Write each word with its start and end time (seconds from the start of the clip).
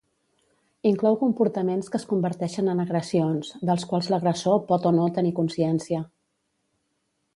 Inclou 0.91 1.17
comportaments 1.23 1.89
que 1.95 1.99
es 1.99 2.05
converteixen 2.13 2.71
en 2.73 2.81
agressions, 2.85 3.51
dels 3.71 3.85
quals 3.93 4.09
l'agressor 4.15 4.59
pot 4.73 4.89
o 4.93 4.97
no 5.01 5.07
tenir 5.19 5.35
consciència. 5.41 6.03